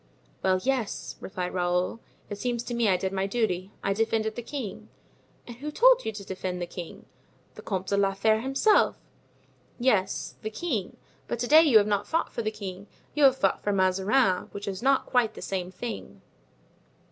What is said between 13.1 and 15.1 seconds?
you have fought for Mazarin; which is not